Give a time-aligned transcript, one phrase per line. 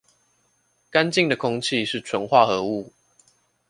[0.89, 2.91] 乾淨的空氣是純化合物